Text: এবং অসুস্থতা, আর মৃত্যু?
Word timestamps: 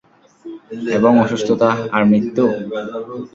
এবং 0.97 1.11
অসুস্থতা, 1.23 1.69
আর 1.91 2.01
মৃত্যু? 2.05 2.45